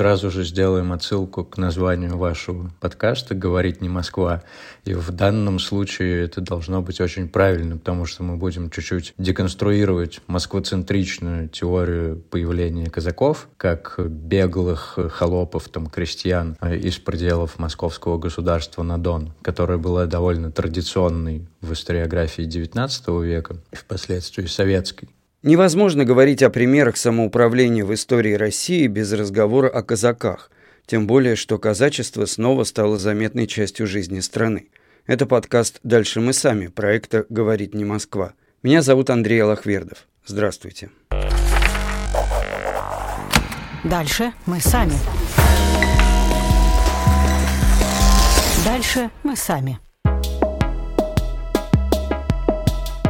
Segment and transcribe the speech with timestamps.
[0.00, 4.42] сразу же сделаем отсылку к названию вашего подкаста «Говорить не Москва».
[4.86, 10.22] И в данном случае это должно быть очень правильно, потому что мы будем чуть-чуть деконструировать
[10.26, 19.34] москвоцентричную теорию появления казаков, как беглых холопов, там, крестьян из пределов московского государства на Дон,
[19.42, 25.10] которая была довольно традиционной в историографии XIX века и впоследствии советской.
[25.42, 30.50] Невозможно говорить о примерах самоуправления в истории России без разговора о казаках,
[30.84, 34.68] тем более, что казачество снова стало заметной частью жизни страны.
[35.06, 38.34] Это подкаст «Дальше мы сами» проекта «Говорит не Москва».
[38.62, 40.06] Меня зовут Андрей Алахвердов.
[40.26, 40.90] Здравствуйте.
[43.82, 44.92] Дальше мы сами.
[48.66, 49.80] Дальше мы сами.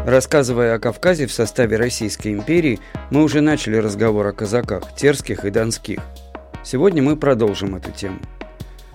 [0.06, 5.50] Рассказывая о Кавказе в составе Российской империи, мы уже начали разговор о казаках, терских и
[5.50, 6.00] донских.
[6.64, 8.18] Сегодня мы продолжим эту тему.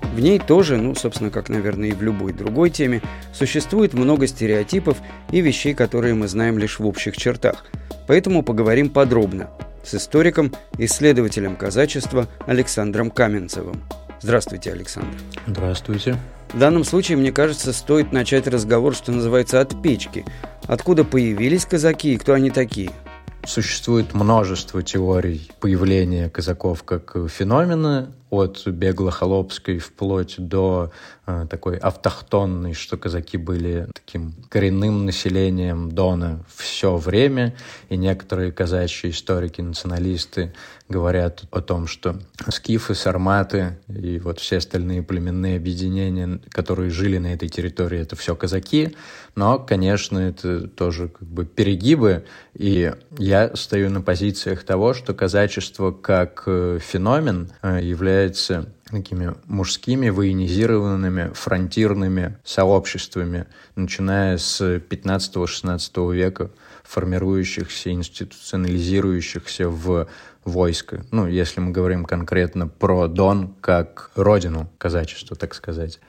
[0.01, 3.01] В ней тоже, ну, собственно, как, наверное, и в любой другой теме,
[3.33, 4.97] существует много стереотипов
[5.31, 7.65] и вещей, которые мы знаем лишь в общих чертах.
[8.07, 9.49] Поэтому поговорим подробно
[9.83, 13.83] с историком, исследователем казачества Александром Каменцевым.
[14.21, 15.17] Здравствуйте, Александр.
[15.45, 16.17] Здравствуйте.
[16.55, 20.23] В данном случае, мне кажется, стоит начать разговор, что называется, от печки.
[20.67, 22.91] Откуда появились казаки и кто они такие?
[23.45, 30.91] Существует множество теорий появления казаков как феномена, от бегло-холопской вплоть до
[31.25, 37.55] э, такой автохтонной, что казаки были таким коренным населением Дона все время,
[37.89, 40.53] и некоторые казачьи историки-националисты
[40.87, 42.19] говорят о том, что
[42.49, 48.35] скифы, сарматы и вот все остальные племенные объединения, которые жили на этой территории, это все
[48.35, 48.95] казаки,
[49.35, 55.91] но, конечно, это тоже как бы перегибы, и я стою на позициях того, что казачество
[55.91, 63.45] как э, феномен э, является является такими мужскими военизированными фронтирными сообществами,
[63.75, 66.51] начиная с 15-16 века,
[66.83, 70.07] формирующихся, институционализирующихся в
[70.43, 71.05] войско.
[71.11, 75.99] Ну, если мы говорим конкретно про Дон как родину казачества, так сказать.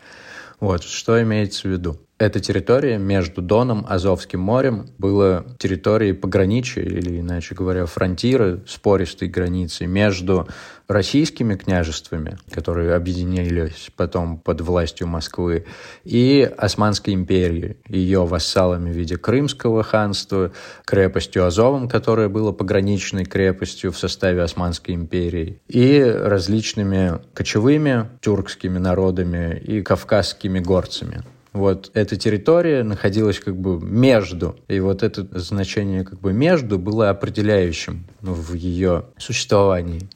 [0.60, 1.98] Вот, что имеется в виду?
[2.18, 9.84] Эта территория между Доном, Азовским морем была территорией пограничия, или, иначе говоря, фронтиры, спористой границы
[9.84, 10.48] между
[10.88, 15.66] российскими княжествами, которые объединились потом под властью Москвы,
[16.04, 20.52] и Османской империей, ее вассалами в виде Крымского ханства,
[20.84, 29.58] крепостью Азовом, которая была пограничной крепостью в составе Османской империи, и различными кочевыми тюркскими народами
[29.58, 31.22] и кавказскими горцами.
[31.56, 37.08] Вот эта территория находилась как бы между, и вот это значение как бы между было
[37.08, 40.06] определяющим в ее существовании.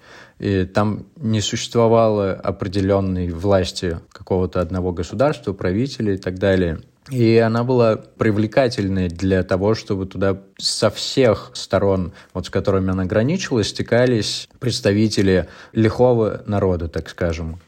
[0.40, 6.80] И там не существовало определенной власти какого-то одного государства, правителя и так далее.
[7.10, 13.04] И она была привлекательной для того, чтобы туда со всех сторон, вот с которыми она
[13.04, 17.60] граничила, стекались представители лихого народа, так скажем.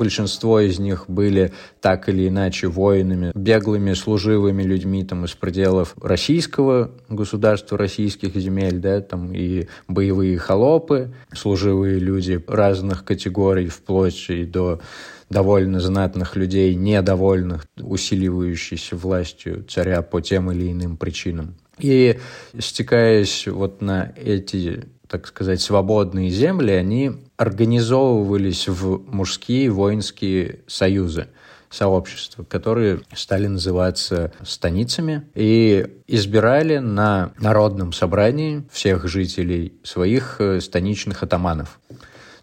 [0.00, 1.52] Большинство из них были
[1.82, 9.02] так или иначе воинами, беглыми, служивыми людьми там, из пределов российского государства, российских земель, да,
[9.02, 14.80] там и боевые холопы, служивые люди разных категорий, вплоть и до
[15.28, 21.56] довольно знатных людей, недовольных усиливающейся властью царя по тем или иным причинам.
[21.78, 22.18] И
[22.58, 31.26] стекаясь вот на эти так сказать, свободные земли, они организовывались в мужские воинские союзы
[31.68, 41.24] сообщества, которые стали называться станицами и избирали на народном собрании всех жителей своих э, станичных
[41.24, 41.80] атаманов.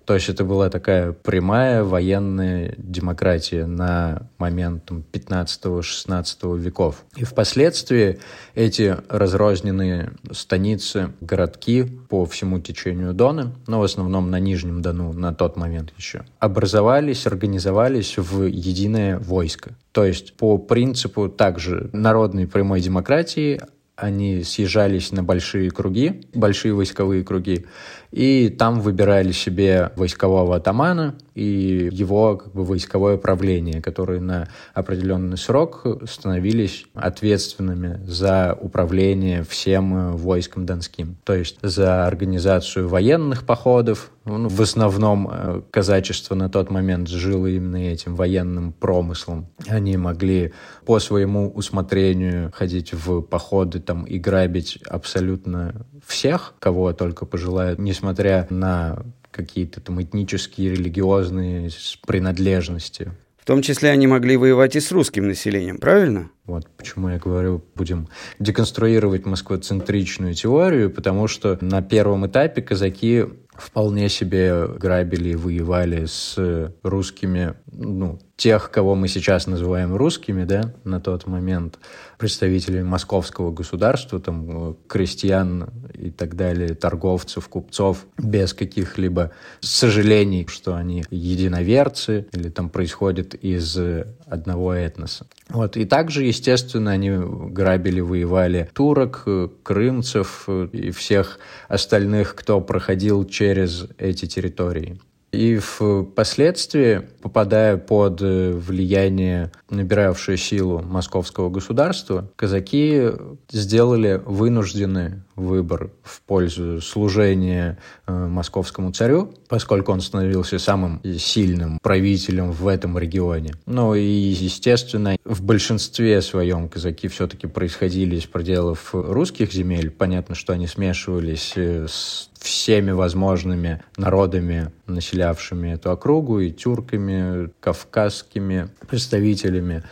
[0.07, 7.03] То есть это была такая прямая военная демократия на момент 15-16 веков.
[7.18, 8.18] И впоследствии
[8.56, 15.33] эти разрозненные станицы, городки по всему течению Дона, но в основном на Нижнем Дону на
[15.33, 19.75] тот момент еще, образовались, организовались в единое войско.
[19.92, 23.59] То есть по принципу также народной прямой демократии
[23.97, 27.65] они съезжались на большие круги, большие войсковые круги,
[28.11, 35.38] и там выбирали себе войскового атамана и его как бы, войсковое правление, которые на определенный
[35.38, 41.17] срок становились ответственными за управление всем войском донским.
[41.23, 47.47] То есть за организацию военных походов, ну, в основном э, казачество на тот момент жило
[47.47, 49.47] именно этим военным промыслом.
[49.67, 50.53] Они могли
[50.85, 58.45] по своему усмотрению ходить в походы там и грабить абсолютно всех, кого только пожелают, несмотря
[58.50, 61.69] на какие-то там этнические, религиозные
[62.06, 63.12] принадлежности.
[63.38, 66.30] В том числе они могли воевать и с русским населением, правильно?
[66.45, 73.24] Вот почему я говорю, будем деконструировать москвоцентричную теорию, потому что на первом этапе казаки
[73.57, 76.38] вполне себе грабили и воевали с
[76.83, 81.80] русскими, ну, тех, кого мы сейчас называем русскими, да, на тот момент,
[82.18, 91.04] представителей московского государства, там, крестьян и так далее, торговцев, купцов, без каких-либо сожалений, что они
[91.09, 93.77] единоверцы или там происходят из
[94.25, 95.25] одного этноса.
[95.49, 95.77] Вот.
[95.77, 99.25] И также, естественно, они грабили, воевали турок,
[99.63, 104.99] крымцев и всех остальных, кто проходил через эти территории.
[105.31, 113.11] И впоследствии, попадая под э, влияние, набиравшее силу московского государства, казаки
[113.51, 122.51] сделали вынужденный выбор в пользу служения э, московскому царю, поскольку он становился самым сильным правителем
[122.51, 123.54] в этом регионе.
[123.66, 129.92] Ну и, естественно, в большинстве своем казаки все-таки происходили из пределов русских земель.
[129.92, 138.69] Понятно, что они смешивались э, с всеми возможными народами, населявшими эту округу, и тюрками, кавказскими
[138.88, 139.83] представителями.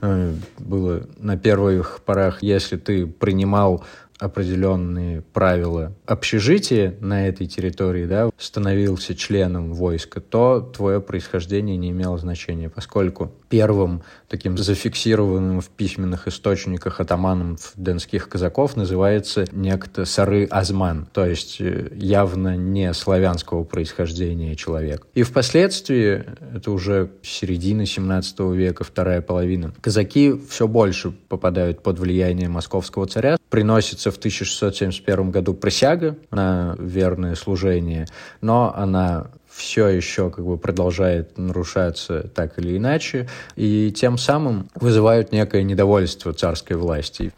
[0.00, 3.84] Э, было на первых порах, если ты принимал
[4.22, 12.16] определенные правила общежития на этой территории, да, становился членом войска, то твое происхождение не имело
[12.18, 21.08] значения, поскольку первым таким зафиксированным в письменных источниках атаманом донских казаков называется некто Сары Азман,
[21.12, 25.04] то есть э, явно не славянского происхождения человек.
[25.14, 26.24] И впоследствии,
[26.54, 33.36] это уже середина 17 века, вторая половина, казаки все больше попадают под влияние московского царя,
[33.52, 38.06] приносится в 1671 году присяга на верное служение,
[38.40, 45.32] но она все еще как бы продолжает нарушаться так или иначе, и тем самым вызывают
[45.32, 47.30] некое недовольство царской власти.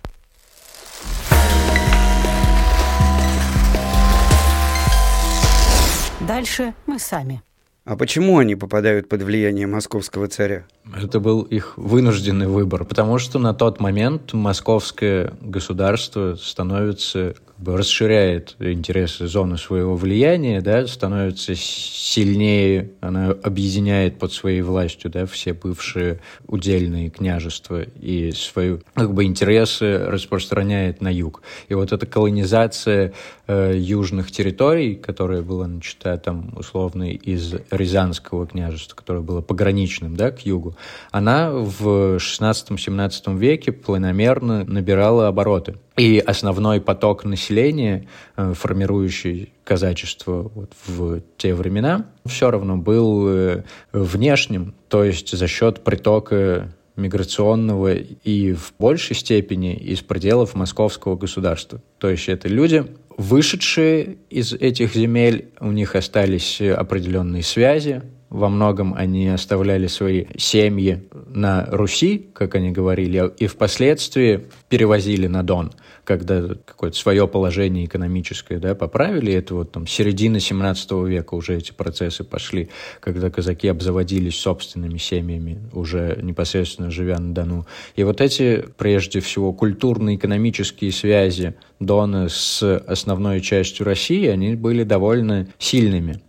[6.20, 7.42] Дальше мы сами.
[7.84, 10.64] А почему они попадают под влияние московского царя?
[10.96, 17.76] Это был их вынужденный выбор, потому что на тот момент московское государство становится как бы
[17.76, 25.52] расширяет интересы зоны своего влияния, да, становится сильнее, она объединяет под своей властью да, все
[25.52, 31.42] бывшие удельные княжества и свои как бы, интересы распространяет на юг.
[31.68, 33.12] И вот эта колонизация
[33.46, 40.32] э, южных территорий, которая была начата там условно из Рязанского княжества, которое было пограничным да,
[40.32, 40.76] к югу,
[41.12, 45.76] она в 16-17 веке планомерно набирала обороты.
[45.96, 53.62] И основной поток населения, э, формирующий казачество вот в те времена, все равно был э,
[53.92, 61.80] внешним, то есть за счет притока миграционного и в большей степени из пределов московского государства.
[61.98, 62.84] То есть это люди,
[63.16, 68.02] вышедшие из этих земель, у них остались определенные связи,
[68.34, 75.44] во многом они оставляли свои семьи на Руси, как они говорили, и впоследствии перевозили на
[75.44, 75.70] Дон,
[76.02, 79.32] когда какое-то свое положение экономическое да, поправили.
[79.32, 85.60] Это вот там середина 17 века уже эти процессы пошли, когда казаки обзаводились собственными семьями,
[85.72, 87.66] уже непосредственно живя на Дону.
[87.94, 95.46] И вот эти, прежде всего, культурно-экономические связи Дона с основной частью России, они были довольно
[95.58, 96.20] сильными.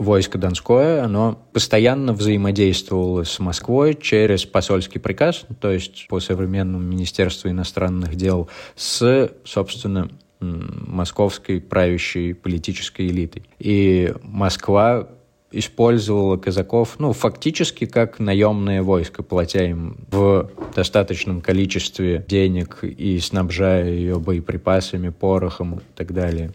[0.00, 7.48] Войско Донское, оно постоянно взаимодействовало с Москвой через посольский приказ, то есть по современному Министерству
[7.50, 13.44] иностранных дел, с, собственно, московской правящей политической элитой.
[13.58, 15.08] И Москва
[15.52, 23.90] использовала казаков, ну, фактически как наемное войско, платя им в достаточном количестве денег и снабжая
[23.90, 26.52] ее боеприпасами, порохом и так далее.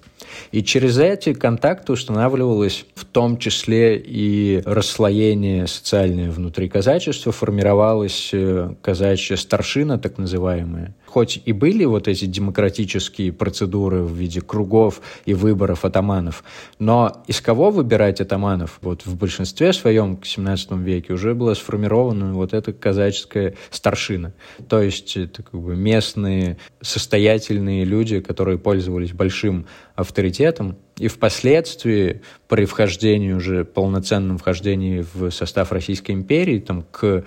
[0.52, 8.74] И через эти контакты устанавливалось в том числе и расслоение социальное внутри казачества, формировалась э,
[8.82, 15.34] казачья старшина, так называемая, хоть и были вот эти демократические процедуры в виде кругов и
[15.34, 16.43] выборов атаманов,
[16.77, 18.79] но из кого выбирать атаманов?
[18.81, 24.34] Вот в большинстве своем к 17 веке уже была сформирована вот эта казаческая старшина.
[24.67, 32.65] То есть это как бы местные состоятельные люди, которые пользовались большим авторитетом, и впоследствии при
[32.65, 37.24] вхождении уже полноценном вхождении в состав Российской империи там к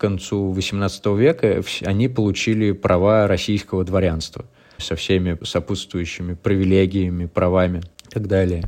[0.00, 4.46] концу XVIII века они получили права российского дворянства
[4.78, 8.64] со всеми сопутствующими привилегиями, правами и так далее.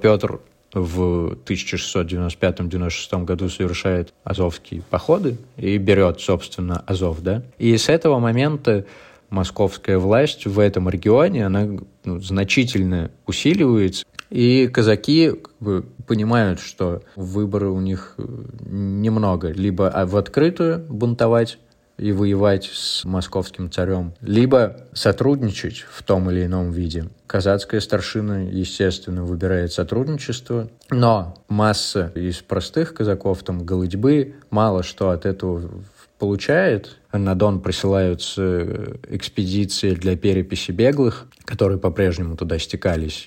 [0.00, 0.40] Петр
[0.74, 7.42] в 1695-96 году совершает азовские походы и берет, собственно, Азов, да.
[7.58, 8.84] И с этого момента
[9.34, 11.68] московская власть в этом регионе, она
[12.04, 14.04] ну, значительно усиливается.
[14.30, 18.24] И казаки как бы, понимают, что выбора у них э,
[18.66, 19.48] немного.
[19.48, 21.58] Либо в открытую бунтовать,
[21.96, 27.08] и воевать с московским царем, либо сотрудничать в том или ином виде.
[27.26, 35.24] Казацкая старшина, естественно, выбирает сотрудничество, но масса из простых казаков, там, голытьбы, мало что от
[35.24, 35.70] этого
[36.18, 36.98] получает.
[37.12, 43.26] На Дон присылаются экспедиции для переписи беглых, которые по-прежнему туда стекались,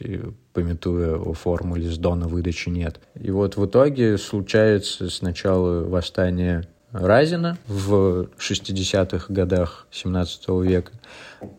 [0.53, 3.00] пометуя о формуле «с Дона выдачи нет».
[3.20, 10.94] И вот в итоге случается сначала восстание Разина в 60-х годах 17 века.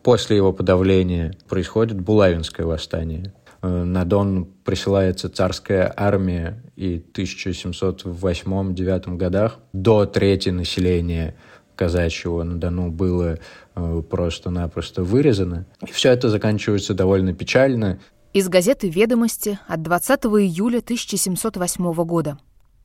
[0.01, 3.31] После его подавления происходит Булавинское восстание.
[3.61, 11.35] Э, на Дон присылается царская армия, и в 1708-1709 годах до трети населения
[11.75, 13.39] казачьего на Дону было
[13.75, 15.65] э, просто-напросто вырезано.
[15.85, 17.99] И все это заканчивается довольно печально.
[18.33, 22.37] Из газеты «Ведомости» от 20 июля 1708 года.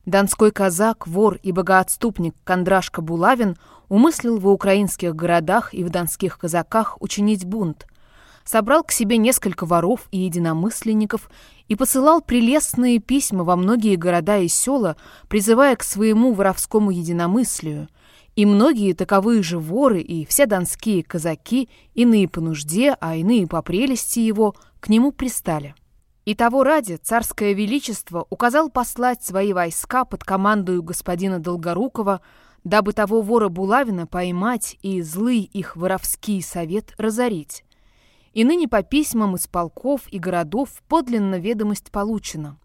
[0.05, 3.55] Донской казак, вор и богоотступник Кондрашка Булавин
[3.89, 7.87] умыслил в украинских городах и в донских казаках учинить бунт,
[8.45, 11.29] собрал к себе несколько воров и единомысленников
[11.67, 14.95] и посылал прелестные письма во многие города и села,
[15.27, 17.89] призывая к своему воровскому единомыслию,
[18.35, 23.61] и многие таковые же воры и все донские казаки, иные по нужде, а иные по
[23.61, 25.73] прелести его, к нему пристали.
[26.25, 32.21] И того ради царское величество указал послать свои войска под командою господина Долгорукова,
[32.63, 37.64] дабы того вора Булавина поймать и злый их воровский совет разорить.
[38.35, 42.57] И ныне по письмам из полков и городов подлинно ведомость получена,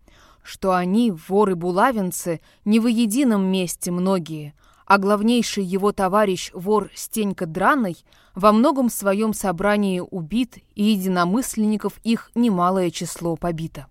[0.43, 7.97] что они, воры-булавинцы, не в едином месте многие, а главнейший его товарищ вор Стенька Драный
[8.35, 13.87] во многом своем собрании убит, и единомысленников их немалое число побито.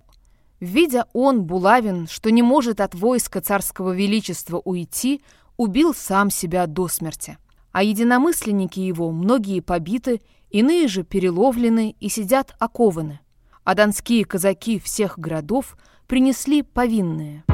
[0.59, 5.21] Видя он, Булавин, что не может от войска царского величества уйти,
[5.55, 7.37] убил сам себя до смерти.
[7.71, 10.19] А единомысленники его многие побиты,
[10.49, 13.19] иные же переловлены и сидят окованы.
[13.63, 15.77] А донские казаки всех городов
[16.07, 17.43] принесли повинные–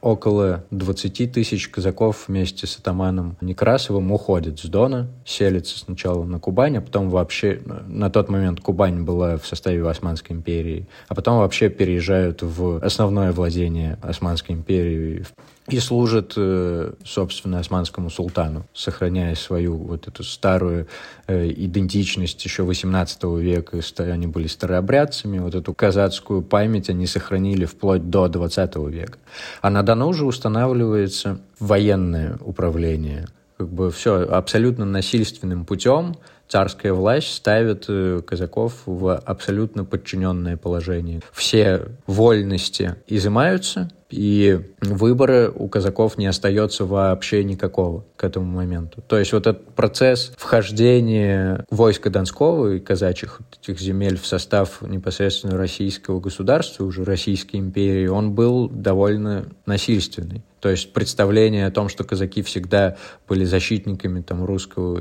[0.00, 6.78] около 20 тысяч казаков вместе с атаманом Некрасовым уходят с Дона, селятся сначала на Кубань,
[6.78, 11.68] а потом вообще, на тот момент Кубань была в составе Османской империи, а потом вообще
[11.68, 15.24] переезжают в основное владение Османской империи
[15.72, 20.86] и служат, э, собственно, османскому султану, сохраняя свою вот эту старую
[21.26, 23.80] э, идентичность еще 18 века.
[23.98, 29.18] Они были старообрядцами, вот эту казацкую память они сохранили вплоть до 20 века.
[29.62, 33.26] А на Дону уже устанавливается военное управление.
[33.58, 36.16] Как бы все абсолютно насильственным путем
[36.50, 41.20] царская власть ставит э, казаков в абсолютно подчиненное положение.
[41.32, 49.02] Все вольности изымаются, и выбора у казаков не остается вообще никакого к этому моменту.
[49.06, 55.56] То есть вот этот процесс вхождения войска Донского и казачьих этих земель в состав непосредственно
[55.56, 60.42] российского государства, уже Российской империи, он был довольно насильственный.
[60.60, 65.00] То есть представление о том, что казаки всегда были защитниками там, русского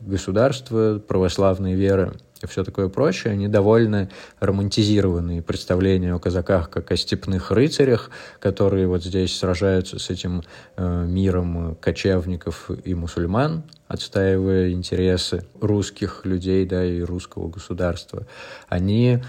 [0.00, 4.08] государства, православной веры, и все такое прочее, они довольно
[4.40, 10.42] романтизированные представления о казаках как о степных рыцарях, которые вот здесь сражаются с этим
[10.76, 18.26] э, миром кочевников и мусульман, отстаивая интересы русских людей да, и русского государства.
[18.68, 19.22] Они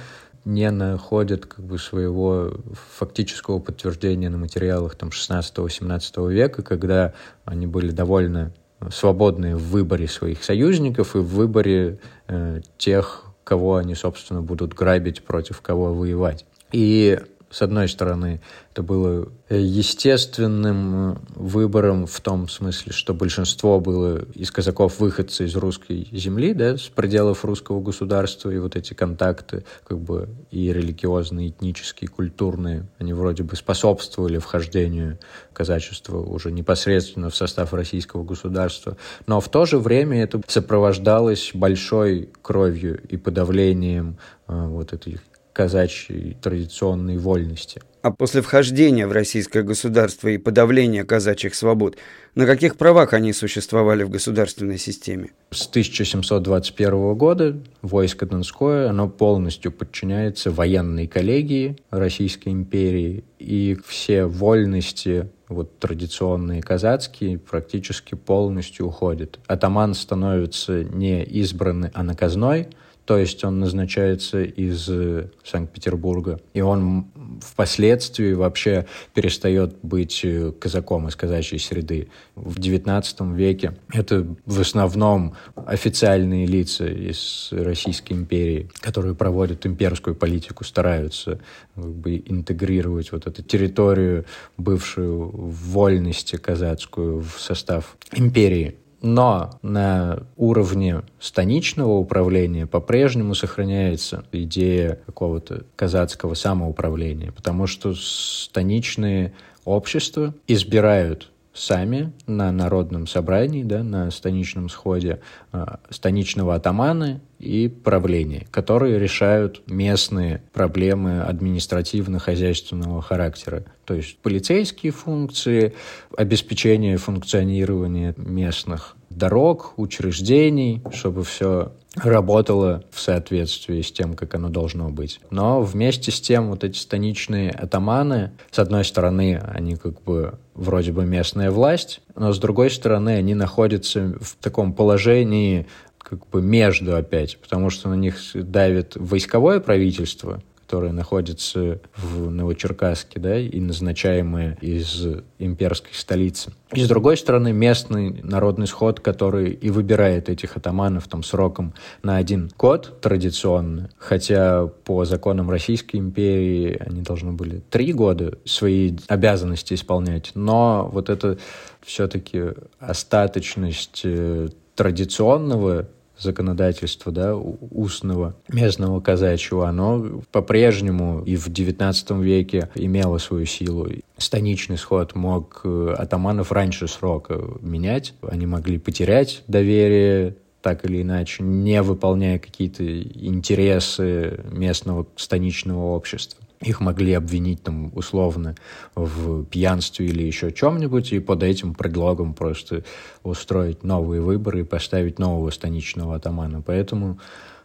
[0.45, 2.53] не находят как бы своего
[2.97, 7.13] фактического подтверждения на материалах там 16-17 века, когда
[7.45, 8.51] они были довольно
[8.89, 15.23] свободны в выборе своих союзников и в выборе э, тех, кого они, собственно, будут грабить,
[15.23, 16.45] против кого воевать.
[16.71, 17.19] И
[17.51, 18.41] с одной стороны,
[18.71, 26.07] это было естественным выбором в том смысле, что большинство было из казаков выходцы из русской
[26.13, 32.07] земли, да, с пределов русского государства, и вот эти контакты, как бы и религиозные, этнические,
[32.07, 35.19] культурные, они вроде бы способствовали вхождению
[35.51, 38.95] казачества уже непосредственно в состав российского государства.
[39.27, 44.17] Но в то же время это сопровождалось большой кровью и подавлением
[44.47, 45.19] э, вот этой
[45.53, 47.81] казачьей традиционной вольности.
[48.01, 51.97] А после вхождения в российское государство и подавления казачьих свобод,
[52.33, 55.29] на каких правах они существовали в государственной системе?
[55.51, 65.29] С 1721 года войско Донское, оно полностью подчиняется военной коллегии Российской империи, и все вольности
[65.47, 69.39] вот традиционные казацкие практически полностью уходят.
[69.45, 72.69] Атаман становится не избранный, а наказной–
[73.11, 77.07] то есть он назначается из э, Санкт-Петербурга, и он
[77.41, 82.07] впоследствии вообще перестает быть э, казаком из казачьей среды.
[82.35, 90.63] В XIX веке это в основном официальные лица из Российской империи, которые проводят имперскую политику,
[90.63, 91.41] стараются
[91.75, 94.23] как бы, интегрировать вот эту территорию,
[94.55, 98.77] бывшую вольности казацкую, в состав империи.
[99.01, 109.33] Но на уровне станичного управления по-прежнему сохраняется идея какого-то казацкого самоуправления, потому что станичные
[109.65, 115.19] общества избирают сами на народном собрании, да, на станичном сходе
[115.51, 123.65] э, станичного атамана и правления, которые решают местные проблемы административно-хозяйственного характера.
[123.85, 125.73] То есть полицейские функции,
[126.15, 134.89] обеспечение функционирования местных дорог, учреждений, чтобы все работало в соответствии с тем, как оно должно
[134.89, 135.19] быть.
[135.29, 140.91] Но вместе с тем вот эти станичные атаманы, с одной стороны, они как бы вроде
[140.91, 146.95] бы местная власть, но с другой стороны, они находятся в таком положении как бы между
[146.95, 150.41] опять, потому что на них давит войсковое правительство,
[150.71, 155.05] которые находятся в Новочеркасске, да, и назначаемые из
[155.37, 156.53] имперской столицы.
[156.71, 161.73] И с другой стороны, местный народный сход, который и выбирает этих атаманов там сроком
[162.03, 168.93] на один год традиционно, хотя по законам Российской империи они должны были три года свои
[169.09, 171.37] обязанности исполнять, но вот это
[171.81, 172.43] все-таки
[172.79, 175.89] остаточность э, традиционного
[176.21, 183.87] законодательства, да, устного местного казачьего, оно по-прежнему и в XIX веке имело свою силу.
[184.17, 191.43] Станичный сход мог э, атаманов раньше срока менять, они могли потерять доверие так или иначе,
[191.43, 196.40] не выполняя какие-то интересы местного станичного общества.
[196.61, 198.55] Их могли обвинить там условно
[198.93, 202.83] в пьянстве или еще чем-нибудь, и под этим предлогом просто
[203.23, 206.61] устроить новые выборы и поставить нового станичного атамана.
[206.61, 207.19] Поэтому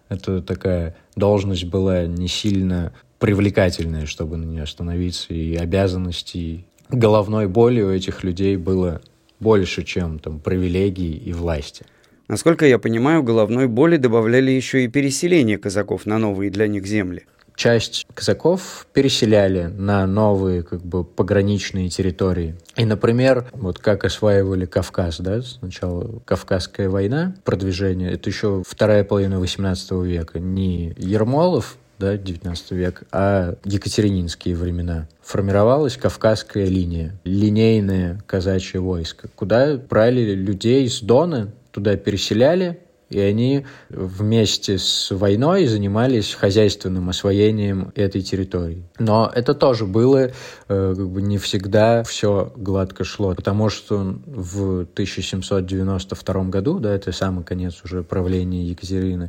[0.09, 7.82] это такая должность была не сильно привлекательная, чтобы на нее остановиться, и обязанностей, головной боли
[7.82, 9.02] у этих людей было
[9.40, 11.85] больше, чем там привилегий и власти.
[12.28, 17.26] Насколько я понимаю, головной боли добавляли еще и переселение казаков на новые для них земли
[17.57, 22.55] часть казаков переселяли на новые как бы пограничные территории.
[22.77, 29.40] И, например, вот как осваивали Кавказ, да, сначала Кавказская война, продвижение, это еще вторая половина
[29.40, 35.09] 18 века, не Ермолов, да, 19 век, а екатерининские времена.
[35.23, 43.64] Формировалась Кавказская линия, линейное казачье войско, куда брали людей с Дона, туда переселяли, и они
[43.88, 48.83] вместе с войной занимались хозяйственным освоением этой территории.
[48.99, 50.31] Но это тоже было
[50.69, 57.12] э, как бы не всегда все гладко шло, потому что в 1792 году, да, это
[57.12, 59.29] самый конец уже правления Екатерины,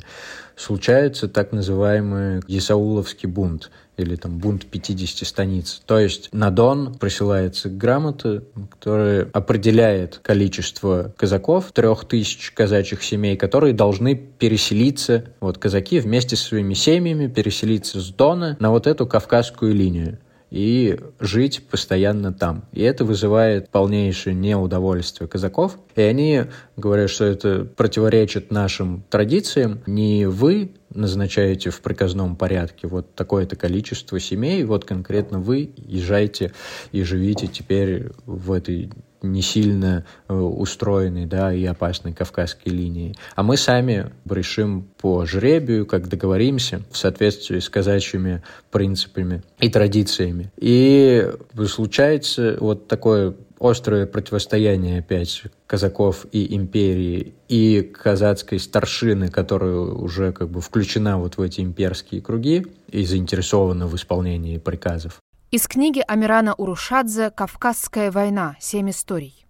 [0.57, 5.81] случается так называемый Исауловский бунт или там бунт 50 станиц.
[5.85, 13.73] То есть на Дон присылается грамота, которая определяет количество казаков, трех тысяч казачьих семей, которые
[13.73, 19.73] должны переселиться, вот казаки вместе со своими семьями переселиться с Дона на вот эту Кавказскую
[19.73, 22.65] линию и жить постоянно там.
[22.71, 25.77] И это вызывает полнейшее неудовольствие казаков.
[25.95, 26.43] И они
[26.75, 29.81] говорят, что это противоречит нашим традициям.
[29.85, 36.53] Не вы назначаете в приказном порядке вот такое-то количество семей, вот конкретно вы езжайте
[36.91, 38.89] и живите теперь в этой
[39.21, 43.15] не сильно э, устроенной да, и опасной Кавказской линии.
[43.35, 50.51] А мы сами решим по жребию, как договоримся, в соответствии с казачьими принципами и традициями.
[50.57, 51.29] И
[51.67, 60.49] случается вот такое острое противостояние опять казаков и империи и казацкой старшины, которая уже как
[60.49, 65.21] бы включена вот в эти имперские круги и заинтересована в исполнении приказов.
[65.57, 68.55] Из книги Амирана Урушадзе «Кавказская война.
[68.59, 69.47] Семь историй».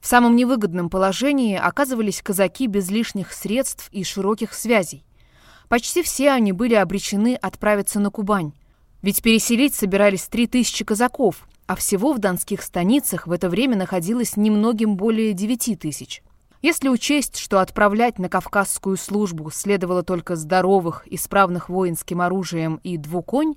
[0.00, 5.04] В самом невыгодном положении оказывались казаки без лишних средств и широких связей.
[5.68, 8.52] Почти все они были обречены отправиться на Кубань.
[9.00, 14.36] Ведь переселить собирались три тысячи казаков, а всего в донских станицах в это время находилось
[14.36, 16.20] немногим более девяти тысяч.
[16.62, 23.54] Если учесть, что отправлять на кавказскую службу следовало только здоровых, исправных воинским оружием и двуконь,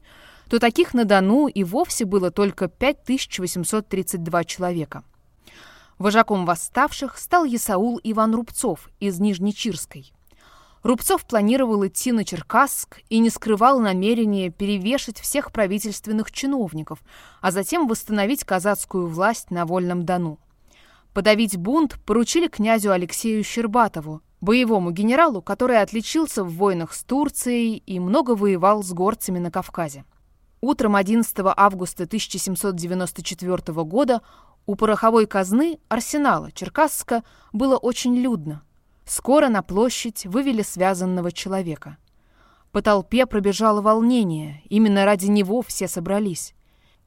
[0.49, 5.03] то таких на Дону и вовсе было только 5832 человека.
[5.99, 10.12] Вожаком восставших стал Исаул Иван Рубцов из Нижнечирской.
[10.81, 16.99] Рубцов планировал идти на Черкасск и не скрывал намерения перевешать всех правительственных чиновников,
[17.41, 20.39] а затем восстановить казацкую власть на Вольном Дону.
[21.13, 27.99] Подавить бунт поручили князю Алексею Щербатову, боевому генералу, который отличился в войнах с Турцией и
[27.99, 30.05] много воевал с горцами на Кавказе.
[30.61, 34.21] Утром 11 августа 1794 года
[34.65, 38.63] у пороховой казны арсенала Черкасска было очень людно.
[39.05, 41.97] Скоро на площадь вывели связанного человека.
[42.71, 46.53] По толпе пробежало волнение, именно ради него все собрались.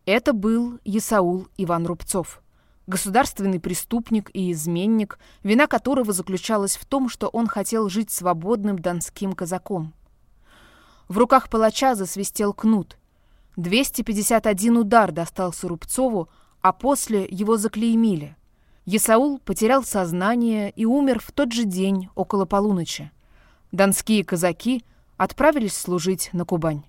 [0.06, 2.42] Это был Исаул Иван Рубцов,
[2.86, 9.34] государственный преступник и изменник, вина которого заключалась в том, что он хотел жить свободным донским
[9.34, 9.92] казаком.
[11.06, 12.96] В руках палача засвистел кнут.
[13.56, 16.28] 251 удар достался Рубцову,
[16.60, 18.36] а после его заклеймили.
[18.84, 23.10] Есаул потерял сознание и умер в тот же день около полуночи.
[23.70, 24.84] Донские казаки
[25.16, 26.82] отправились служить на Кубань.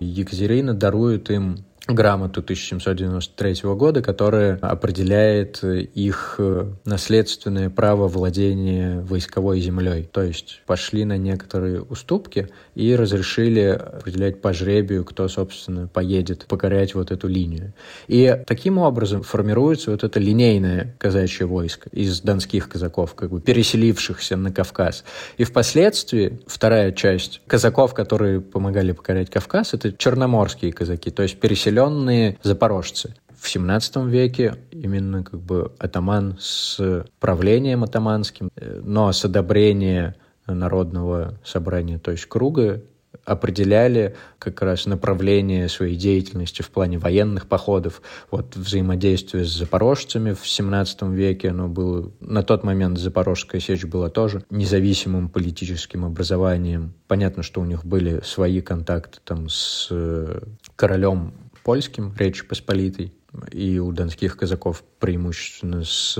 [0.00, 10.06] Екатерина дарует им грамоту 1793 года, которая определяет их э, наследственное право владения войсковой землей.
[10.12, 16.94] То есть пошли на некоторые уступки и разрешили определять по жребию, кто, собственно, поедет покорять
[16.94, 17.72] вот эту линию.
[18.06, 24.36] И таким образом формируется вот это линейное казачье войско из донских казаков, как бы переселившихся
[24.36, 25.04] на Кавказ.
[25.38, 31.77] И впоследствии вторая часть казаков, которые помогали покорять Кавказ, это черноморские казаки, то есть переселенные
[31.78, 33.14] определенные запорожцы.
[33.38, 41.38] В 17 веке именно как бы атаман с правлением атаманским, э, но с одобрения народного
[41.44, 42.82] собрания, то есть круга,
[43.24, 48.02] определяли как раз направление своей деятельности в плане военных походов.
[48.30, 52.10] Вот взаимодействие с запорожцами в 17 веке, оно было...
[52.20, 56.94] На тот момент Запорожская сечь была тоже независимым политическим образованием.
[57.06, 60.40] Понятно, что у них были свои контакты там с э,
[60.76, 61.34] королем
[61.68, 63.12] польским, Речи Посполитой,
[63.52, 66.14] и у донских казаков преимущественно с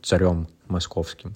[0.00, 1.34] царем московским.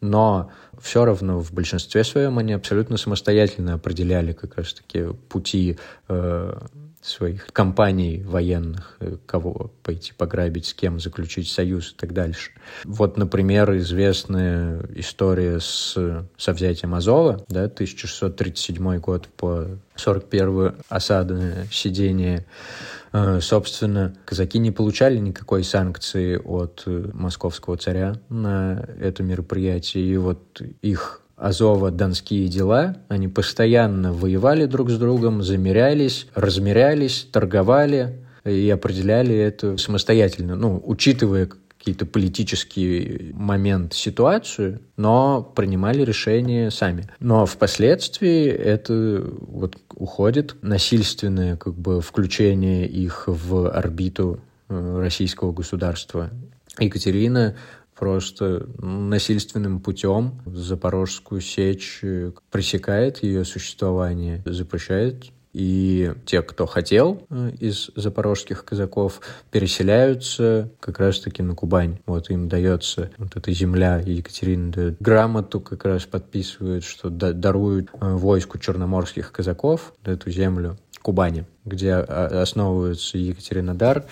[0.00, 5.78] Но все равно в большинстве своем они абсолютно самостоятельно определяли как раз-таки пути
[6.08, 6.60] э,
[7.02, 12.52] своих компаний военных, э, кого пойти пограбить, с кем заключить союз и так дальше.
[12.84, 15.98] Вот, например, известная история с,
[16.36, 22.97] со взятием Азова, да, 1637 год по 41 осадное сидение Э,
[23.40, 30.04] собственно, казаки не получали никакой санкции от э, московского царя на это мероприятие.
[30.04, 38.24] И вот их Азова донские дела, они постоянно воевали друг с другом, замерялись, размерялись, торговали
[38.44, 47.08] и определяли это самостоятельно, ну, учитывая какие-то политический момент, ситуацию, но принимали решения сами.
[47.20, 56.30] Но впоследствии это вот уходит насильственное как бы включение их в орбиту э, российского государства.
[56.78, 57.56] Екатерина
[57.98, 67.52] просто насильственным путем Запорожскую сечь э, пресекает ее существование, запрещает и те, кто хотел э,
[67.58, 71.98] из запорожских казаков, переселяются как раз-таки на Кубань.
[72.06, 78.14] Вот им дается вот эта земля, Екатерина дает грамоту, как раз подписывают, что даруют э,
[78.14, 80.76] войску черноморских казаков эту землю.
[81.00, 84.04] Кубани, где а, основывается Екатеринодар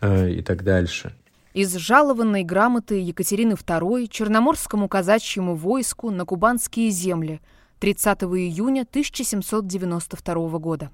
[0.00, 1.12] э, и так дальше.
[1.54, 7.40] Из жалованной грамоты Екатерины II Черноморскому казачьему войску на кубанские земли–
[7.84, 10.90] 30 июня 1792 года.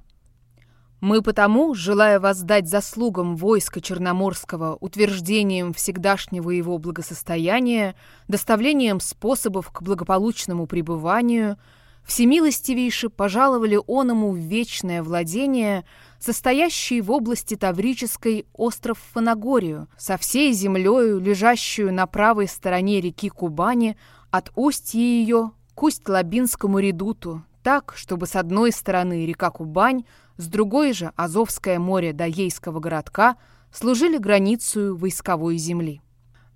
[1.00, 7.94] Мы потому, желая воздать заслугам войска Черноморского утверждением всегдашнего его благосостояния,
[8.26, 11.58] доставлением способов к благополучному пребыванию,
[12.02, 15.84] всемилостивейше пожаловали оному вечное владение,
[16.18, 23.96] состоящий в области Таврической остров Фанагорию, со всей землею, лежащую на правой стороне реки Кубани,
[24.32, 30.04] от устья ее к Усть-Лабинскому редуту, так, чтобы с одной стороны река Кубань,
[30.36, 33.38] с другой же Азовское море до Ейского городка
[33.72, 36.02] служили границу войсковой земли.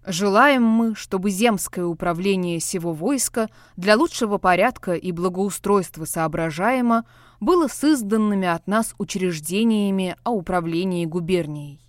[0.04, 7.06] Желаем мы, чтобы земское управление сего войска для лучшего порядка и благоустройства соображаемо
[7.40, 11.83] было созданными от нас учреждениями о управлении губернией.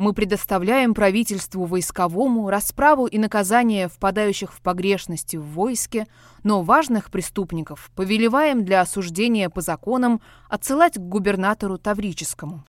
[0.00, 6.06] Мы предоставляем правительству войсковому расправу и наказание впадающих в погрешности в войске,
[6.42, 12.64] но важных преступников повелеваем для осуждения по законам отсылать к губернатору Таврическому.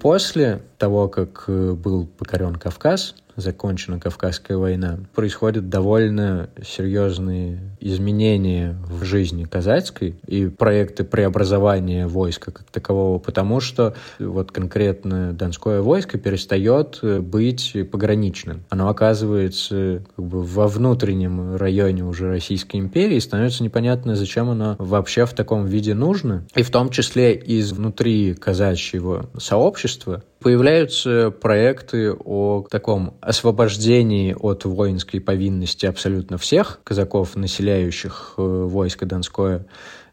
[0.00, 9.04] После того, как э, был покорен Кавказ, закончена Кавказская война, происходят довольно серьезные изменения в
[9.04, 17.00] жизни казацкой и проекты преобразования войска как такового, потому что вот конкретно Донское войско перестает
[17.02, 18.64] быть пограничным.
[18.70, 24.76] Оно оказывается как бы во внутреннем районе уже Российской империи, и становится непонятно, зачем оно
[24.78, 26.44] вообще в таком виде нужно.
[26.54, 35.20] И в том числе из внутри казачьего сообщества Появляются проекты о таком освобождении от воинской
[35.20, 39.66] повинности абсолютно всех казаков, населяющих э, войско Донское,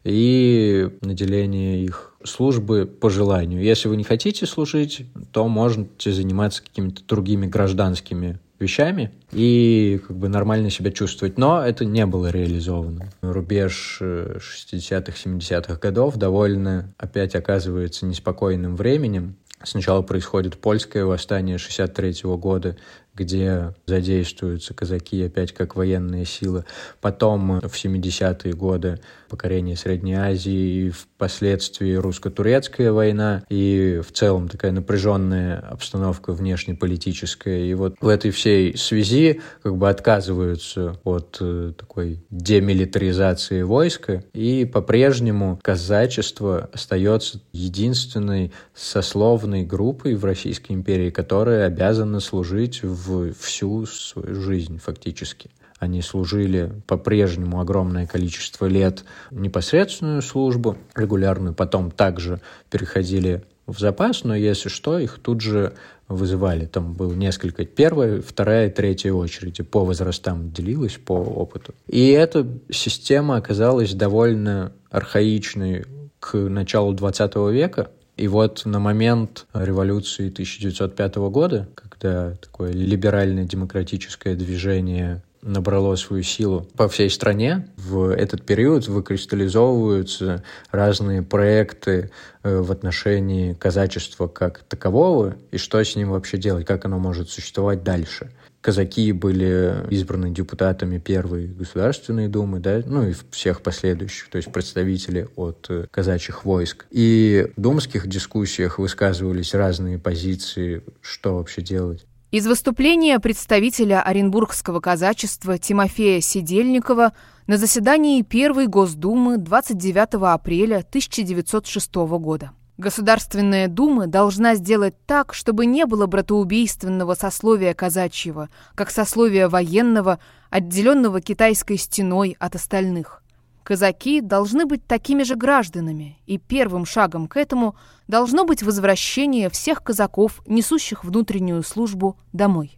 [0.04, 3.62] и наделение их службы по желанию.
[3.62, 10.28] Если вы не хотите служить, то можете заниматься какими-то другими гражданскими вещами и как бы
[10.28, 11.38] нормально себя чувствовать.
[11.38, 13.10] Но это не было реализовано.
[13.22, 19.36] Рубеж 60-х, э, 70-х годов довольно опять оказывается неспокойным временем.
[19.64, 22.78] Сначала происходит польское восстание 63 года,
[23.20, 26.66] где задействуются казаки опять как военная сила.
[27.02, 34.72] Потом в 70-е годы покорение Средней Азии и впоследствии русско-турецкая война и в целом такая
[34.72, 37.66] напряженная обстановка внешнеполитическая.
[37.66, 44.66] И вот в этой всей связи как бы отказываются от э, такой демилитаризации войска и
[44.66, 54.36] по-прежнему казачество остается единственной сословной группой в Российской империи, которая обязана служить в всю свою
[54.42, 55.50] жизнь фактически.
[55.80, 64.36] Они служили по-прежнему огромное количество лет непосредственную службу регулярную, потом также переходили в запас, но
[64.36, 65.74] если что, их тут же
[66.10, 66.66] вызывали.
[66.66, 69.64] Там было несколько, первая, вторая, третья очереди.
[69.64, 71.74] По возрастам делилась, по опыту.
[71.88, 75.86] И эта система оказалась довольно архаичной
[76.20, 84.36] к началу 20 века, и вот на момент революции 1905 года, когда такое либеральное демократическое
[84.36, 87.70] движение набрало свою силу по всей стране.
[87.78, 92.12] В этот период выкристаллизовываются разные проекты
[92.44, 97.30] э, в отношении казачества как такового и что с ним вообще делать, как оно может
[97.30, 104.38] существовать дальше казаки были избраны депутатами Первой Государственной Думы, да, ну и всех последующих, то
[104.38, 106.86] есть представители от э, казачьих войск.
[106.92, 112.06] И в думских дискуссиях высказывались разные позиции, что вообще делать.
[112.32, 117.14] Из выступления представителя Оренбургского казачества Тимофея Сидельникова
[117.48, 122.52] на заседании Первой Госдумы 29 апреля 1906 года.
[122.78, 130.20] Государственная дума должна сделать так, чтобы не было братоубийственного сословия казачьего, как сословия военного,
[130.52, 133.24] отделенного китайской стеной от остальных.
[133.70, 137.76] Казаки должны быть такими же гражданами, и первым шагом к этому
[138.08, 142.76] должно быть возвращение всех казаков, несущих внутреннюю службу, домой.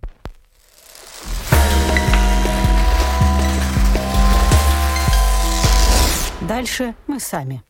[6.45, 7.63] Дальше мы сами.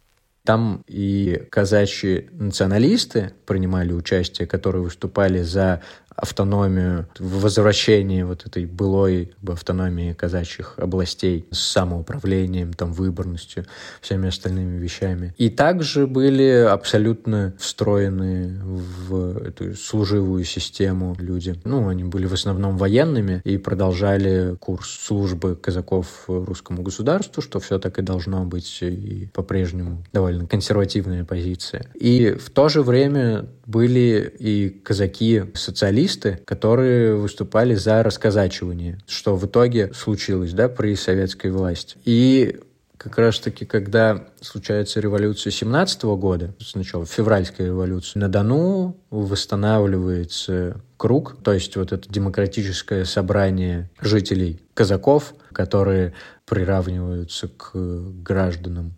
[0.44, 5.84] Там и казачьи националисты принимали участие, которые выступали за
[6.16, 13.66] автономию, возвращение вот этой былой автономии казачьих областей с самоуправлением, там, выборностью,
[14.02, 15.34] всеми остальными вещами.
[15.38, 21.56] И также были абсолютно встроены в эту служивую систему люди.
[21.64, 27.80] Ну, они были в основном военными и продолжали курс службы казаков русскому государству, что все
[27.80, 31.86] так и должно быть и по-прежнему довольно консервативная позиция.
[31.94, 39.94] И в то же время были и казаки-социалисты, которые выступали за расказачивание, что в итоге
[39.94, 41.98] случилось да, при советской власти.
[42.06, 42.60] И
[42.98, 51.52] как раз-таки, когда случается революция 17 года, сначала февральская революция, на Дону восстанавливается круг, то
[51.52, 56.14] есть вот это демократическое собрание жителей казаков, которые
[56.46, 58.94] приравниваются к гражданам.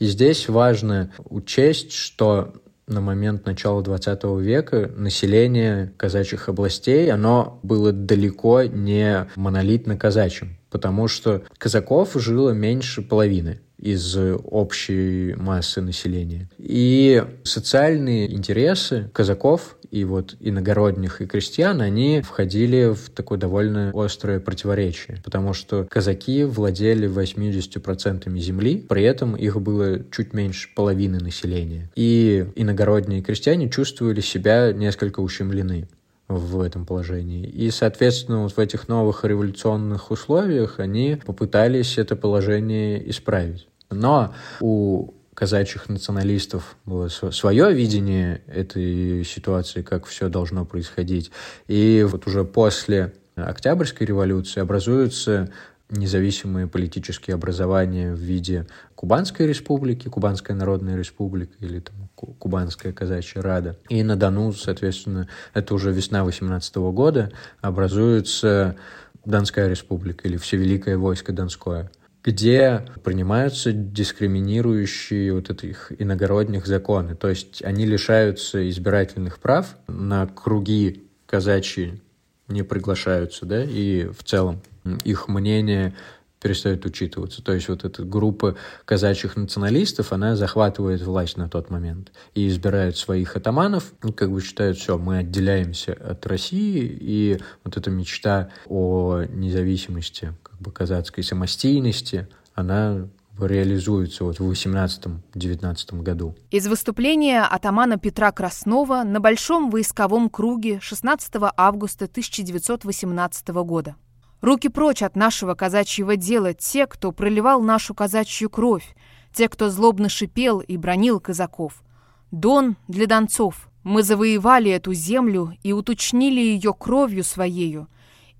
[0.00, 2.52] И здесь важно учесть, что
[2.88, 11.08] на момент начала 20 века население казачьих областей, оно было далеко не монолитно казачьим, потому
[11.08, 16.48] что казаков жило меньше половины из общей массы населения.
[16.58, 24.40] И социальные интересы казаков и вот иногородних и крестьян, они входили в такое довольно острое
[24.40, 31.90] противоречие, потому что казаки владели 80% земли, при этом их было чуть меньше половины населения.
[31.94, 35.88] И иногородние крестьяне чувствовали себя несколько ущемлены
[36.28, 37.46] в этом положении.
[37.46, 43.68] И, соответственно, вот в этих новых революционных условиях они попытались это положение исправить.
[43.90, 51.30] Но у казачьих националистов было свое видение этой ситуации, как все должно происходить.
[51.68, 55.52] И вот уже после Октябрьской революции образуются
[55.90, 63.78] независимые политические образования в виде Кубанской республики, Кубанская народная республика или там Кубанская казачья рада.
[63.88, 68.76] И на Дону, соответственно, это уже весна 18 года, образуется
[69.24, 71.90] Донская республика или Всевеликое войско Донское
[72.26, 77.14] где принимаются дискриминирующие вот этих иногородних законы.
[77.14, 82.02] То есть они лишаются избирательных прав, на круги казачьи
[82.48, 84.60] не приглашаются, да, и в целом
[85.04, 85.94] их мнение
[86.40, 87.42] перестает учитываться.
[87.42, 92.96] То есть вот эта группа казачьих националистов, она захватывает власть на тот момент и избирает
[92.96, 98.50] своих атаманов, и как бы считают, все, мы отделяемся от России, и вот эта мечта
[98.66, 106.34] о независимости, как бы казацкой самостийности, она реализуется вот в 18-19 году.
[106.50, 113.96] Из выступления атамана Петра Краснова на Большом войсковом круге 16 августа 1918 года.
[114.40, 118.94] Руки прочь от нашего казачьего дела те, кто проливал нашу казачью кровь,
[119.32, 121.82] те, кто злобно шипел и бронил казаков.
[122.30, 123.68] Дон для донцов.
[123.82, 127.88] Мы завоевали эту землю и уточнили ее кровью своею.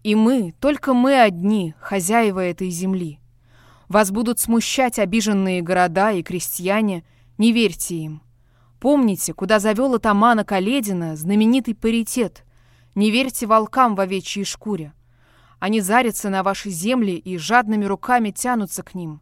[0.03, 3.21] И мы, только мы одни, хозяева этой земли.
[3.89, 7.05] Вас будут смущать обиженные города и крестьяне,
[7.39, 8.23] не верьте им.
[8.81, 12.45] Помните, куда завел атамана Каледина знаменитый паритет.
[12.95, 14.93] Не верьте волкам в овечьей шкуре.
[15.59, 19.21] Они зарятся на ваши земли и жадными руками тянутся к ним.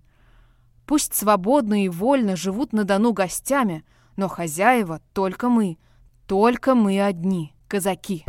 [0.87, 3.85] Пусть свободно и вольно живут на Дону гостями,
[4.17, 5.79] но хозяева только мы,
[6.27, 8.25] только мы одни, казаки».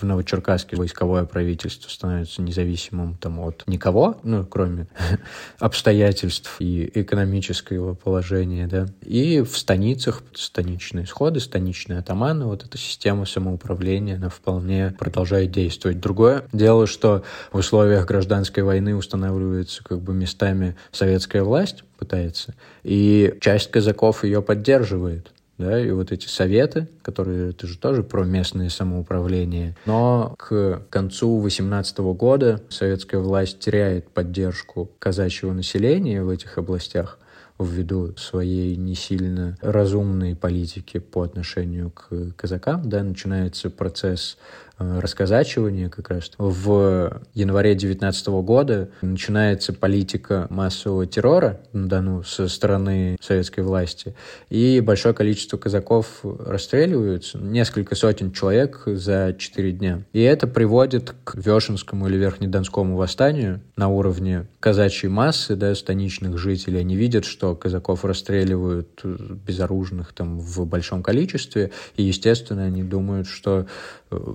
[0.00, 4.86] В Новочеркасске войсковое правительство становится независимым там от никого, ну, кроме
[5.58, 8.86] обстоятельств и экономического положения, да.
[9.02, 16.00] И в станицах станичные сходы, станичные атаманы, вот эта система самоуправления, она вполне продолжает действовать.
[16.00, 23.34] Другое дело, что в условиях гражданской войны устанавливается как бы местами советская власть, пытается, и
[23.40, 28.70] часть казаков ее поддерживает да, и вот эти советы, которые, это же тоже про местное
[28.70, 29.76] самоуправление.
[29.86, 37.18] Но к концу 18 года советская власть теряет поддержку казачьего населения в этих областях
[37.58, 44.38] ввиду своей не сильно разумной политики по отношению к казакам, да, начинается процесс
[44.80, 46.30] Э, расказачивания как раз.
[46.38, 54.14] В январе 2019 года начинается политика массового террора на Дону со стороны советской власти,
[54.48, 60.02] и большое количество казаков расстреливаются, несколько сотен человек за четыре дня.
[60.14, 66.80] И это приводит к Вешенскому или Верхнедонскому восстанию на уровне казачьей массы, да, станичных жителей.
[66.80, 73.66] Они видят, что казаков расстреливают безоружных там в большом количестве, и, естественно, они думают, что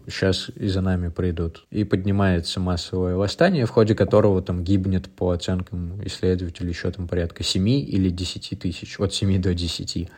[0.07, 1.65] сейчас и за нами придут.
[1.71, 7.43] И поднимается массовое восстание, в ходе которого там гибнет, по оценкам исследователей, еще там порядка
[7.43, 10.09] 7 или 10 тысяч, от 7 до 10.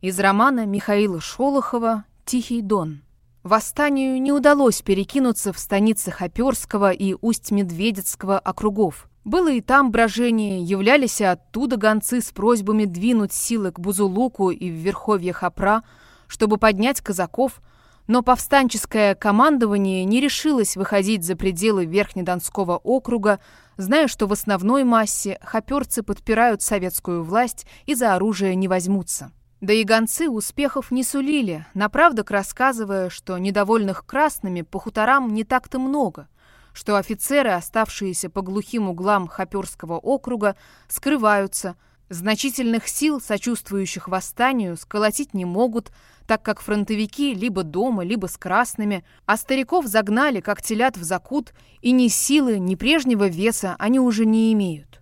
[0.00, 3.02] Из романа Михаила Шолохова «Тихий дон».
[3.42, 9.08] Восстанию не удалось перекинуться в станицы Хоперского и Усть-Медведецкого округов.
[9.24, 14.74] Было и там брожение, являлись оттуда гонцы с просьбами двинуть силы к Бузулуку и в
[14.74, 15.82] верховье Хопра,
[16.26, 17.60] чтобы поднять казаков–
[18.06, 23.40] но повстанческое командование не решилось выходить за пределы Верхнедонского округа,
[23.76, 29.32] зная, что в основной массе хоперцы подпирают советскую власть и за оружие не возьмутся.
[29.60, 35.78] Да и гонцы успехов не сулили, направдок рассказывая, что недовольных красными по хуторам не так-то
[35.78, 36.28] много,
[36.74, 40.56] что офицеры, оставшиеся по глухим углам Хоперского округа,
[40.88, 41.76] скрываются,
[42.08, 45.90] значительных сил, сочувствующих восстанию, сколотить не могут,
[46.26, 51.52] так как фронтовики либо дома, либо с красными, а стариков загнали, как телят в закут,
[51.80, 55.00] и ни силы, ни прежнего веса они уже не имеют.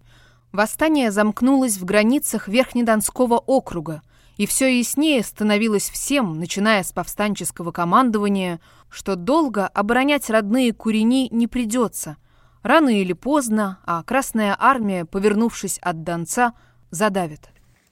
[0.52, 4.02] Восстание замкнулось в границах Верхнедонского округа–
[4.36, 11.46] и все яснее становилось всем, начиная с повстанческого командования, что долго оборонять родные курени не
[11.46, 12.16] придется.
[12.62, 16.54] Рано или поздно, а Красная Армия, повернувшись от Донца,
[16.92, 17.40] задавит.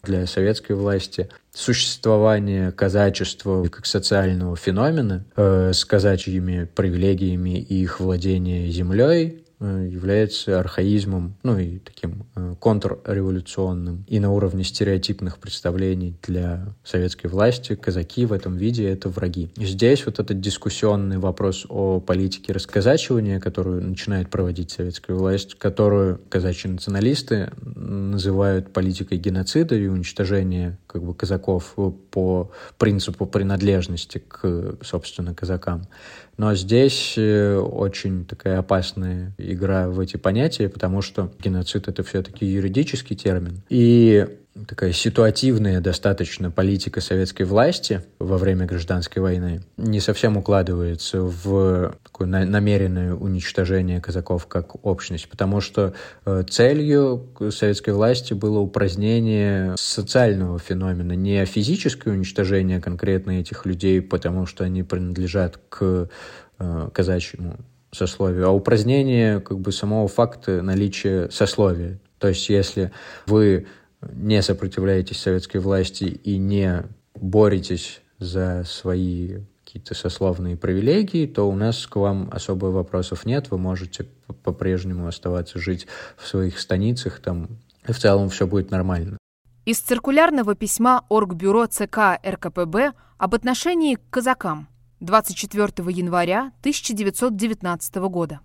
[0.04, 8.70] Для советской власти существование казачества как социального феномена э, с казачьими привилегиями и их владение
[8.70, 14.04] землей является архаизмом, ну и таким э, контрреволюционным.
[14.08, 19.50] И на уровне стереотипных представлений для советской власти казаки в этом виде— это враги.
[19.56, 26.70] Здесь вот этот дискуссионный вопрос о политике расказачивания, которую начинает проводить советская власть, которую казачьи
[26.70, 31.76] националисты называют политикой геноцида и уничтожения как бы казаков
[32.10, 35.86] по принципу принадлежности к, собственно, казакам.
[36.40, 42.46] Но здесь э, очень такая опасная игра в эти понятия, потому что геноцид— это все-таки
[42.46, 43.60] юридический термин.
[43.68, 44.26] И
[44.66, 52.26] такая ситуативная достаточно политика советской власти во время гражданской войны не совсем укладывается в такое
[52.26, 55.94] намеренное уничтожение казаков как общность, потому что
[56.24, 64.46] э, целью советской власти было упразднение социального феномена, не физическое уничтожение конкретно этих людей, потому
[64.46, 66.08] что они принадлежат к
[66.58, 67.56] э, казачьему
[67.92, 71.98] сословию, а упразднение как бы самого факта наличия сословия.
[72.18, 72.92] То есть если
[73.26, 73.66] вы
[74.02, 76.84] не сопротивляетесь советской власти и не
[77.14, 83.50] боретесь за свои какие-то сословные привилегии, то у нас к вам особо вопросов нет.
[83.50, 84.06] Вы можете
[84.42, 85.86] по-прежнему оставаться жить
[86.16, 87.48] в своих станицах, там,
[87.86, 89.16] и в целом все будет нормально.
[89.66, 94.68] Из циркулярного письма Оргбюро ЦК РКПБ об отношении к казакам
[95.00, 98.40] 24 января 1919 года.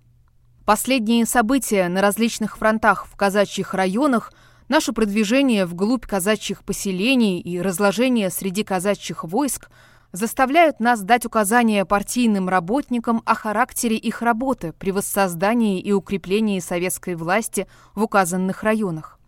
[0.66, 4.32] Последние события на различных фронтах в казачьих районах–
[4.68, 9.70] Наше продвижение вглубь казачьих поселений и разложение среди казачьих войск
[10.12, 17.16] заставляют нас дать указания партийным работникам о характере их работы при воссоздании и укреплении советской
[17.16, 19.20] власти в указанных районах.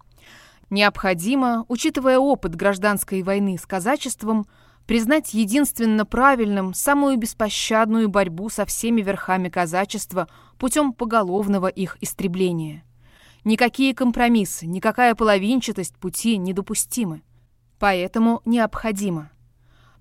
[0.72, 4.48] Необходимо, учитывая опыт гражданской войны с казачеством,
[4.88, 10.28] признать единственно правильным самую беспощадную борьбу со всеми верхами казачества
[10.58, 12.87] путем поголовного их истребления.
[13.48, 17.22] Никакие компромиссы, никакая половинчатость пути недопустимы.
[17.80, 19.32] Поэтому необходимо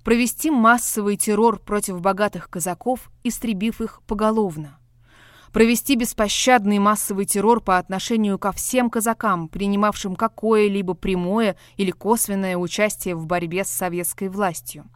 [0.02, 4.80] провести массовый террор против богатых казаков, истребив их поголовно.
[5.52, 13.14] Провести беспощадный массовый террор по отношению ко всем казакам, принимавшим какое-либо прямое или косвенное участие
[13.14, 14.90] в борьбе с советской властью.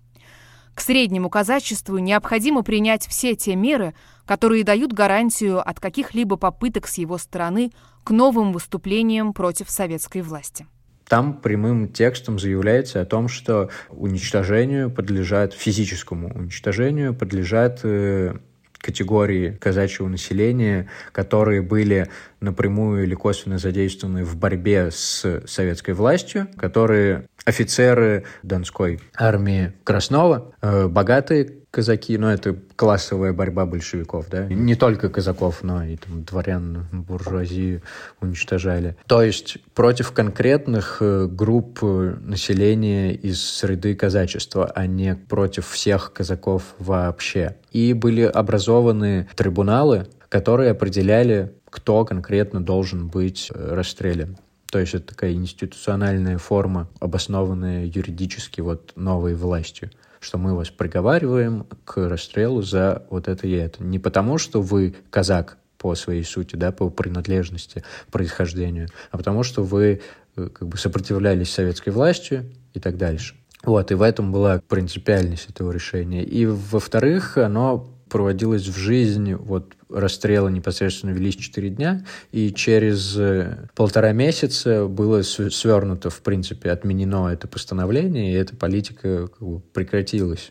[0.81, 3.93] К среднему казачеству необходимо принять все те меры,
[4.25, 7.71] которые дают гарантию от каких-либо попыток с его стороны
[8.03, 10.67] к новым выступлениям против советской власти.
[11.07, 18.39] Там прямым текстом заявляется о том, что уничтожению подлежат, физическому уничтожению подлежат э,
[18.81, 22.09] категории казачьего населения, которые были
[22.41, 30.89] напрямую или косвенно задействованы в борьбе с советской властью, которые офицеры Донской армии Краснова, э,
[30.89, 36.87] богатые казаки, но это классовая борьба большевиков, да, не только казаков, но и там дворян,
[36.93, 37.83] буржуазию
[38.21, 38.97] уничтожали.
[39.07, 46.75] То есть против конкретных э, групп населения из среды казачества, а не против всех казаков
[46.79, 47.57] вообще.
[47.71, 54.37] И были образованы трибуналы, которые определяли, кто конкретно должен быть э, расстрелян.
[54.71, 59.91] То есть это такая институциональная форма, обоснованная юридически вот новой властью
[60.21, 63.83] что мы вас приговариваем к расстрелу за вот это и это.
[63.83, 69.65] Не потому, что вы казак по своей сути, да, по принадлежности, происхождению, а потому что
[69.65, 70.03] вы
[70.37, 72.45] э, как бы сопротивлялись советской власти
[72.75, 73.35] и так дальше.
[73.63, 76.23] Вот, и в этом была принципиальность этого решения.
[76.23, 83.69] И, во-вторых, оно проводилось в жизнь вот расстрелы непосредственно велись 4 дня, и через э,
[83.75, 90.51] полтора месяца было свернуто, в принципе, отменено это постановление, и эта политика как бы, прекратилась.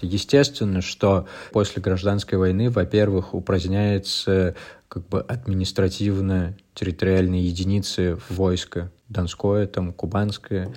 [0.00, 4.54] Естественно, что после гражданской войны, во-первых, упраздняется э,
[4.88, 10.74] как бы административно-территориальные единицы войска, Донское, там, Кубанское.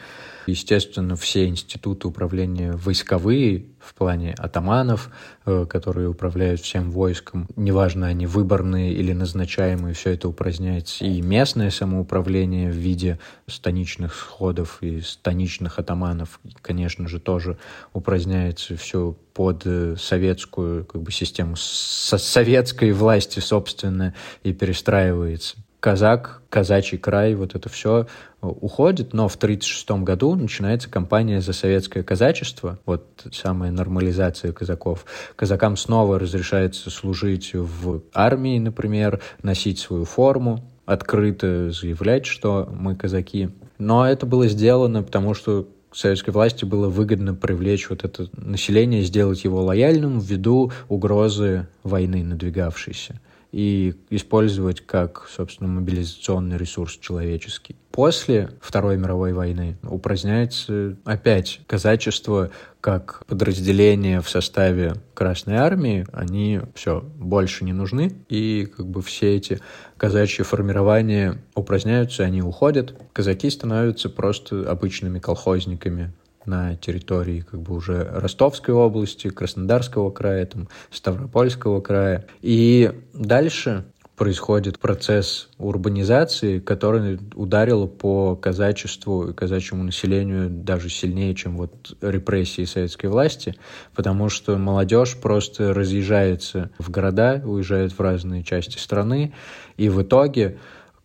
[0.47, 5.09] Естественно, все институты управления войсковые в плане атаманов,
[5.45, 11.03] э, которые управляют всем войском, неважно, они выборные или назначаемые, все это упраздняется.
[11.03, 17.57] И местное самоуправление в виде станичных сходов и станичных атаманов, конечно же, тоже
[17.91, 24.13] упраздняется все под э, советскую как бы, систему со советской власти, собственно,
[24.43, 28.05] и перестраивается казак, казачий край, вот это все э,
[28.45, 35.05] уходит, но в 1936 году начинается кампания за советское казачество, вот самая нормализация казаков.
[35.35, 43.49] Казакам снова разрешается служить в армии, например, носить свою форму, открыто заявлять, что мы казаки.
[43.79, 49.43] Но это было сделано, потому что советской власти было выгодно привлечь вот это население, сделать
[49.43, 53.19] его лояльным ввиду угрозы войны надвигавшейся
[53.51, 57.75] и использовать как, собственно, мобилизационный ресурс человеческий.
[57.91, 62.49] После Второй мировой войны упраздняется опять казачество
[62.79, 66.07] как подразделение в составе Красной Армии.
[66.13, 69.59] Они все больше не нужны, и как бы все эти
[69.97, 72.95] казачьи формирования упраздняются, они уходят.
[73.11, 76.13] Казаки становятся просто обычными колхозниками,
[76.45, 82.25] на территории как бы уже Ростовской области, Краснодарского края, там, Ставропольского края.
[82.41, 83.85] И дальше
[84.21, 92.65] происходит процесс урбанизации, который ударил по казачеству и казачьему населению даже сильнее, чем вот репрессии
[92.65, 93.55] советской власти,
[93.95, 99.33] потому что молодежь просто разъезжается в города, уезжает в разные части страны,
[99.77, 100.59] и в итоге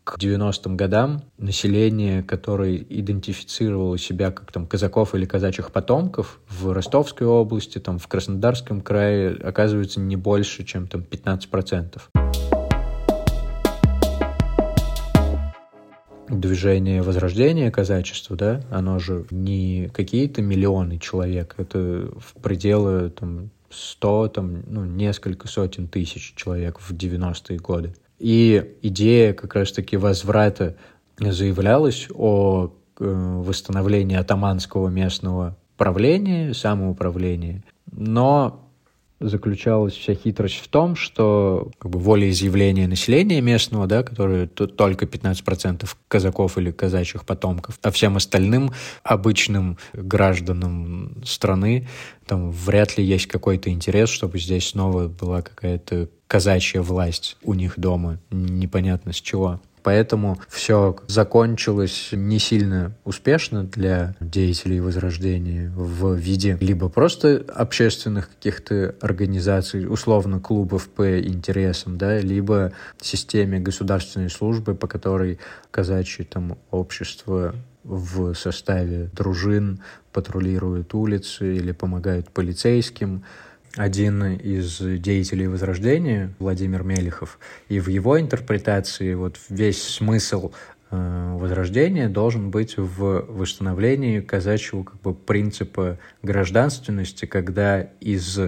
[0.06, 7.26] к 90-м годам население, которое идентифицировало себя как там казаков или казачьих потомков в Ростовской
[7.26, 12.00] области, там в Краснодарском крае, оказывается не больше, чем там 15%.
[16.28, 24.28] движение возрождения казачества, да, оно же не какие-то миллионы человек, это в пределы там 100,
[24.28, 27.94] там, ну, несколько сотен тысяч человек в 90-е годы.
[28.18, 30.76] И идея как раз-таки возврата
[31.18, 37.62] заявлялась о э, восстановлении атаманского местного правления, самоуправления.
[37.90, 38.65] Но
[39.20, 45.88] заключалась вся хитрость в том, что как бы, волеизъявление населения местного, да, которое только 15%
[46.08, 51.88] казаков или казачьих потомков, а всем остальным обычным гражданам страны
[52.26, 57.78] там вряд ли есть какой-то интерес, чтобы здесь снова была какая-то казачья власть у них
[57.78, 66.58] дома, непонятно с чего поэтому все закончилось не сильно успешно для деятелей Возрождения в виде
[66.60, 74.88] либо просто общественных каких-то организаций, условно клубов по интересам, да, либо системе государственной службы, по
[74.88, 75.38] которой
[75.70, 79.78] казачье там общество в составе дружин
[80.12, 83.22] патрулируют улицы или помогают полицейским,
[83.76, 90.52] один из деятелей Возрождения, Владимир Мелехов, и в его интерпретации вот весь смысл
[90.90, 98.38] э, Возрождения должен быть в восстановлении казачьего как бы, принципа гражданственности, когда из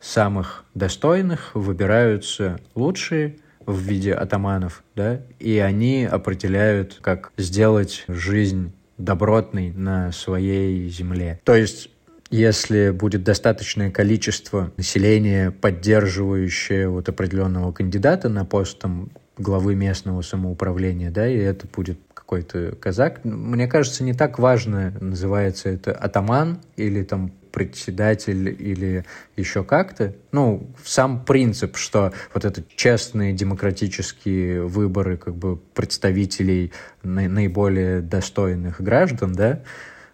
[0.00, 3.36] самых достойных выбираются лучшие
[3.66, 11.40] в виде атаманов, да, и они определяют, как сделать жизнь добротной на своей земле.
[11.44, 11.90] То есть
[12.30, 21.10] если будет достаточное количество населения, поддерживающее вот определенного кандидата на пост там, главы местного самоуправления,
[21.10, 23.24] да, и это будет какой-то казак.
[23.24, 29.06] Мне кажется, не так важно, называется это атаман или там председатель или
[29.36, 30.14] еще как-то.
[30.30, 36.72] Ну, сам принцип, что вот это честные демократические выборы как бы представителей
[37.02, 39.62] наиболее достойных граждан, да,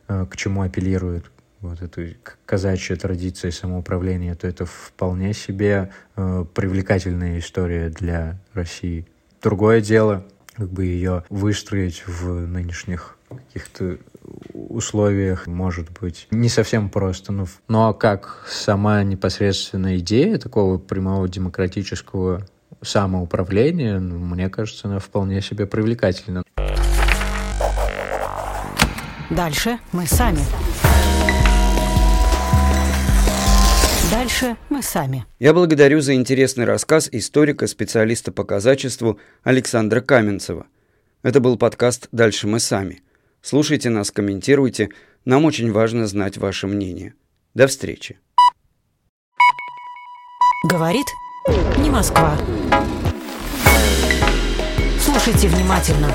[0.06, 1.33] э, к чему апеллируют
[1.68, 2.02] вот эту
[2.46, 9.06] казачья традиция самоуправления, то это вполне себе э, привлекательная история для России.
[9.42, 13.98] Другое дело, как бы ее выстроить в нынешних каких-то
[14.52, 17.32] условиях может быть не совсем просто.
[17.32, 22.46] Но, но как сама непосредственная идея такого прямого демократического
[22.82, 26.42] самоуправления, ну, мне кажется, она вполне себе привлекательна.
[29.30, 30.40] Дальше мы сами.
[34.14, 35.26] Дальше мы сами.
[35.40, 40.68] Я благодарю за интересный рассказ историка, специалиста по казачеству Александра Каменцева.
[41.24, 43.02] Это был подкаст «Дальше мы сами».
[43.42, 44.90] Слушайте нас, комментируйте.
[45.24, 47.14] Нам очень важно знать ваше мнение.
[47.54, 48.20] До встречи.
[50.70, 51.06] Говорит
[51.78, 52.38] не Москва.
[55.00, 56.14] Слушайте внимательно.